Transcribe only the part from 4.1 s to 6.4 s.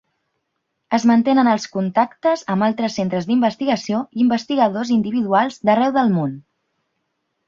i investigadors individuals d'arreu del món.